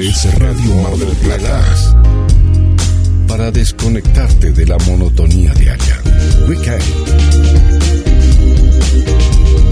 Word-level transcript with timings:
GDS 0.00 0.32
Radio 0.38 0.74
Mar 0.76 0.96
del 0.96 1.14
Plata. 1.16 1.62
Para 3.28 3.50
desconectarte 3.50 4.50
de 4.50 4.64
la 4.64 4.78
monotonía 4.78 5.52
diaria. 5.52 6.00
Weekend. 6.48 6.82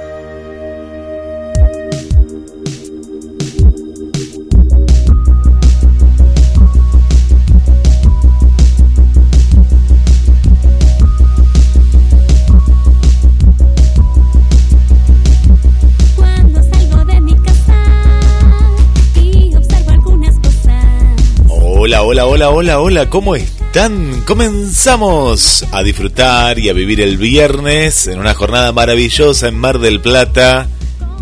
Hola, 22.41 22.49
hola, 22.49 22.79
hola, 22.79 23.09
¿cómo 23.11 23.35
están? 23.35 24.23
Comenzamos 24.25 25.63
a 25.71 25.83
disfrutar 25.83 26.57
y 26.57 26.69
a 26.69 26.73
vivir 26.73 26.99
el 26.99 27.17
viernes 27.17 28.07
en 28.07 28.17
una 28.17 28.33
jornada 28.33 28.71
maravillosa 28.71 29.47
en 29.47 29.59
Mar 29.59 29.77
del 29.77 30.01
Plata. 30.01 30.67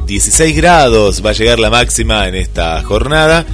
16 0.07 0.55
grados 0.55 1.21
va 1.25 1.31
a 1.31 1.33
llegar 1.33 1.59
la 1.59 1.69
máxima 1.69 2.25
en 2.29 2.35
esta 2.35 2.81
jornada. 2.83 3.45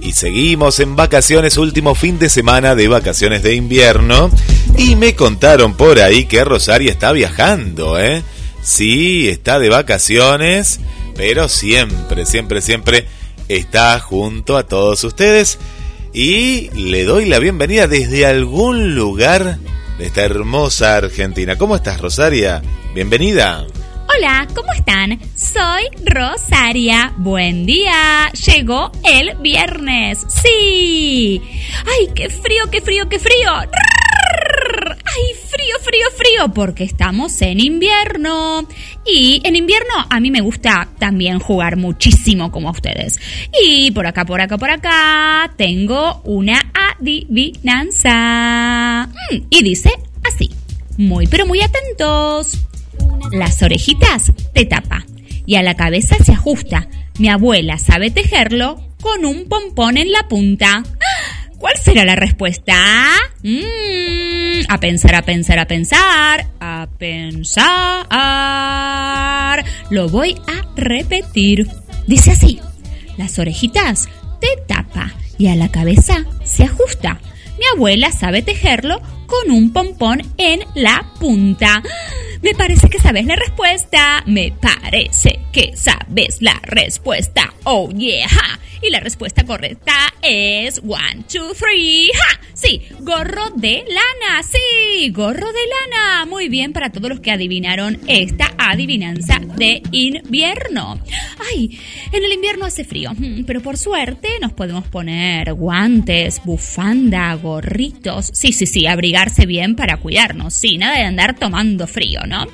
Y 0.00 0.12
seguimos 0.12 0.80
en 0.80 0.96
vacaciones, 0.96 1.58
último 1.58 1.94
fin 1.94 2.18
de 2.18 2.30
semana 2.30 2.74
de 2.74 2.88
vacaciones 2.88 3.42
de 3.42 3.54
invierno. 3.54 4.30
Y 4.78 4.96
me 4.96 5.14
contaron 5.14 5.74
por 5.74 6.00
ahí 6.00 6.24
que 6.24 6.42
Rosaria 6.42 6.90
está 6.90 7.12
viajando, 7.12 8.00
¿eh? 8.00 8.22
Sí, 8.62 9.28
está 9.28 9.58
de 9.58 9.68
vacaciones, 9.68 10.80
pero 11.16 11.50
siempre, 11.50 12.24
siempre, 12.24 12.62
siempre 12.62 13.06
está 13.46 14.00
junto 14.00 14.56
a 14.56 14.62
todos 14.62 15.04
ustedes. 15.04 15.58
Y 16.12 16.70
le 16.70 17.04
doy 17.04 17.26
la 17.26 17.38
bienvenida 17.38 17.86
desde 17.86 18.26
algún 18.26 18.96
lugar 18.96 19.58
de 19.96 20.06
esta 20.06 20.22
hermosa 20.22 20.96
Argentina. 20.96 21.56
¿Cómo 21.56 21.76
estás, 21.76 22.00
Rosaria? 22.00 22.62
Bienvenida. 22.94 23.64
Hola, 24.12 24.48
¿cómo 24.52 24.72
están? 24.72 25.20
Soy 25.36 25.84
Rosaria. 26.04 27.12
Buen 27.16 27.64
día. 27.64 28.28
Llegó 28.32 28.90
el 29.04 29.36
viernes. 29.36 30.26
Sí. 30.28 31.40
Ay, 31.86 32.08
qué 32.12 32.28
frío, 32.28 32.64
qué 32.72 32.80
frío, 32.80 33.08
qué 33.08 33.20
frío. 33.20 33.52
Ay, 33.52 35.39
porque 36.48 36.84
estamos 36.84 37.40
en 37.42 37.60
invierno. 37.60 38.66
Y 39.06 39.40
en 39.44 39.56
invierno 39.56 39.92
a 40.08 40.20
mí 40.20 40.30
me 40.30 40.40
gusta 40.40 40.88
también 40.98 41.38
jugar 41.38 41.76
muchísimo 41.76 42.50
como 42.50 42.70
ustedes. 42.70 43.18
Y 43.62 43.90
por 43.92 44.06
acá, 44.06 44.24
por 44.24 44.40
acá, 44.40 44.56
por 44.58 44.70
acá, 44.70 45.52
tengo 45.56 46.22
una 46.24 46.60
adivinanza. 47.80 49.08
Mm, 49.30 49.36
Y 49.50 49.62
dice 49.62 49.90
así. 50.24 50.50
Muy, 50.98 51.26
pero 51.26 51.46
muy 51.46 51.60
atentos. 51.60 52.58
Las 53.32 53.62
orejitas 53.62 54.32
te 54.52 54.64
tapa 54.66 55.04
y 55.46 55.54
a 55.56 55.62
la 55.62 55.74
cabeza 55.74 56.16
se 56.22 56.32
ajusta. 56.32 56.88
Mi 57.18 57.28
abuela 57.28 57.78
sabe 57.78 58.10
tejerlo 58.10 58.82
con 59.00 59.24
un 59.24 59.48
pompón 59.48 59.96
en 59.96 60.12
la 60.12 60.28
punta. 60.28 60.82
¡Ah! 60.84 61.50
¿Cuál 61.58 61.76
será 61.76 62.04
la 62.04 62.16
respuesta? 62.16 62.74
Mm, 63.42 63.60
a 64.70 64.78
pensar, 64.78 65.16
a 65.16 65.22
pensar, 65.22 65.58
a 65.58 65.66
pensar, 65.66 66.46
a 66.60 66.86
pensar. 66.96 67.74
Lo 69.90 70.08
voy 70.08 70.36
a 70.46 70.64
repetir. 70.76 71.66
Dice 72.06 72.30
así. 72.30 72.60
Las 73.16 73.40
orejitas 73.40 74.08
te 74.40 74.46
tapa 74.68 75.12
y 75.38 75.48
a 75.48 75.56
la 75.56 75.72
cabeza 75.72 76.24
se 76.44 76.62
ajusta. 76.62 77.20
Mi 77.58 77.64
abuela 77.74 78.12
sabe 78.12 78.42
tejerlo 78.42 79.02
con 79.26 79.50
un 79.50 79.72
pompón 79.72 80.22
en 80.38 80.60
la 80.76 81.04
punta. 81.18 81.82
Me 82.40 82.54
parece 82.54 82.88
que 82.88 83.00
sabes 83.00 83.26
la 83.26 83.34
respuesta. 83.34 84.22
Me 84.26 84.52
parece 84.52 85.40
que 85.52 85.76
sabes 85.76 86.40
la 86.40 86.60
respuesta. 86.62 87.52
Oh 87.64 87.90
yeah. 87.90 88.28
Y 88.82 88.90
la 88.90 89.00
respuesta 89.00 89.44
correcta 89.44 89.92
es 90.22 90.78
one, 90.78 91.24
two, 91.30 91.52
three. 91.54 92.08
¡Ja! 92.14 92.40
Sí, 92.54 92.82
gorro 93.00 93.50
de 93.56 93.84
Sí, 94.42 95.10
gorro 95.10 95.46
de 95.52 95.58
lana. 95.66 96.24
Muy 96.24 96.48
bien 96.48 96.72
para 96.72 96.90
todos 96.90 97.10
los 97.10 97.20
que 97.20 97.30
adivinaron 97.30 97.98
esta 98.06 98.54
adivinanza 98.56 99.38
de 99.38 99.82
invierno. 99.92 100.98
Ay, 101.50 101.78
en 102.10 102.24
el 102.24 102.32
invierno 102.32 102.64
hace 102.64 102.84
frío, 102.84 103.12
mm, 103.12 103.44
pero 103.44 103.60
por 103.60 103.76
suerte 103.76 104.28
nos 104.40 104.52
podemos 104.52 104.86
poner 104.88 105.52
guantes, 105.52 106.40
bufanda, 106.44 107.34
gorritos. 107.34 108.30
Sí, 108.32 108.52
sí, 108.52 108.66
sí, 108.66 108.86
abrigarse 108.86 109.44
bien 109.44 109.76
para 109.76 109.98
cuidarnos. 109.98 110.54
Sí, 110.54 110.78
nada 110.78 110.96
de 110.96 111.04
andar 111.04 111.38
tomando 111.38 111.86
frío, 111.86 112.20
¿no? 112.26 112.46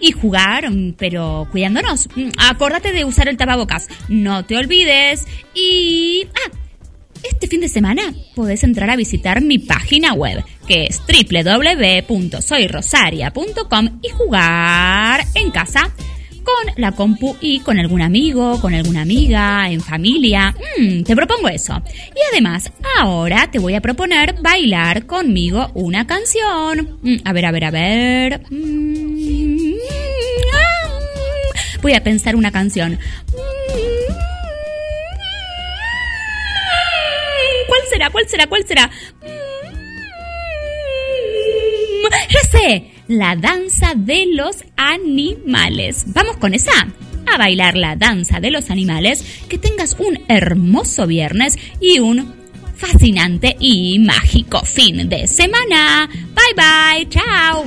Y 0.00 0.12
jugar, 0.12 0.70
mm, 0.70 0.94
pero 0.94 1.46
cuidándonos. 1.52 2.08
Mm, 2.16 2.30
Acordate 2.38 2.92
de 2.92 3.04
usar 3.04 3.28
el 3.28 3.36
tapabocas. 3.36 3.88
No 4.08 4.44
te 4.44 4.56
olvides. 4.56 5.26
Y... 5.54 6.26
Ah, 6.34 6.56
este 7.24 7.48
fin 7.48 7.60
de 7.60 7.68
semana 7.68 8.14
podés 8.34 8.62
entrar 8.64 8.90
a 8.90 8.96
visitar 8.96 9.40
mi 9.40 9.58
página 9.58 10.12
web, 10.12 10.44
que 10.68 10.84
es 10.84 11.00
www.soyrosaria.com 11.00 13.98
y 14.02 14.08
jugar 14.10 15.24
en 15.34 15.50
casa 15.50 15.90
con 16.44 16.54
la 16.76 16.92
compu 16.92 17.36
y 17.40 17.58
con 17.60 17.78
algún 17.78 18.02
amigo, 18.02 18.60
con 18.60 18.74
alguna 18.74 19.00
amiga, 19.02 19.70
en 19.70 19.80
familia. 19.80 20.54
Mm, 20.78 21.02
te 21.02 21.16
propongo 21.16 21.48
eso. 21.48 21.82
Y 22.14 22.18
además, 22.32 22.70
ahora 22.98 23.50
te 23.50 23.58
voy 23.58 23.74
a 23.74 23.80
proponer 23.80 24.36
bailar 24.40 25.06
conmigo 25.06 25.70
una 25.74 26.06
canción. 26.06 26.98
Mm, 27.02 27.16
a 27.24 27.32
ver, 27.32 27.46
a 27.46 27.50
ver, 27.50 27.64
a 27.64 27.70
ver. 27.70 28.42
Mm, 28.50 29.72
ah, 30.54 30.90
Voy 31.82 31.94
a 31.94 32.02
pensar 32.02 32.36
una 32.36 32.52
canción. 32.52 32.98
¿Cuál 37.66 37.80
será? 37.90 38.10
¿Cuál 38.10 38.28
será? 38.28 38.46
¿Cuál 38.46 38.66
será? 38.66 38.90
Sé, 42.50 42.90
la 43.08 43.36
danza 43.36 43.94
de 43.94 44.26
los 44.32 44.64
animales. 44.76 46.04
Vamos 46.08 46.36
con 46.38 46.54
esa. 46.54 46.72
A 47.32 47.36
bailar 47.36 47.76
la 47.76 47.96
danza 47.96 48.40
de 48.40 48.50
los 48.50 48.70
animales. 48.70 49.42
Que 49.48 49.58
tengas 49.58 49.96
un 49.98 50.18
hermoso 50.28 51.06
viernes 51.06 51.58
y 51.80 51.98
un 51.98 52.34
fascinante 52.76 53.56
y 53.60 53.98
mágico 53.98 54.60
fin 54.64 55.08
de 55.08 55.26
semana. 55.26 56.08
Bye 56.08 56.54
bye, 56.56 57.08
chao. 57.08 57.64